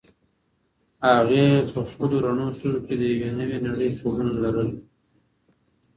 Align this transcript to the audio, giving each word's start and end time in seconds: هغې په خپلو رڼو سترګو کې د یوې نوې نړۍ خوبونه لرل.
هغې 1.09 1.45
په 1.73 1.79
خپلو 1.89 2.15
رڼو 2.25 2.47
سترګو 2.57 2.85
کې 2.85 2.95
د 2.97 3.03
یوې 3.13 3.29
نوې 3.39 3.57
نړۍ 3.67 3.89
خوبونه 3.99 4.31
لرل. 4.43 4.69